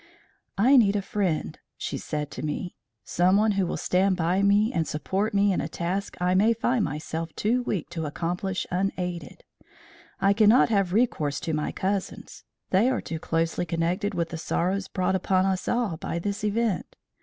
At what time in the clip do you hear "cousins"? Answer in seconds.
11.71-12.43